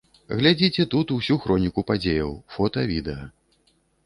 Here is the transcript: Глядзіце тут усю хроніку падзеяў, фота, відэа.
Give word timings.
Глядзіце 0.37 0.85
тут 0.93 1.13
усю 1.17 1.37
хроніку 1.43 1.83
падзеяў, 1.93 2.33
фота, 2.55 2.87
відэа. 2.95 3.23